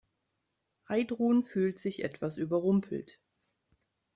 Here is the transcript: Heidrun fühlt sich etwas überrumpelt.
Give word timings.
Heidrun 0.89 1.43
fühlt 1.43 1.77
sich 1.77 2.03
etwas 2.03 2.35
überrumpelt. 2.37 3.21